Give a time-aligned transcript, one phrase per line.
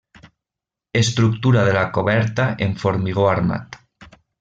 [1.01, 3.83] Estructura de la coberta en formigó armat.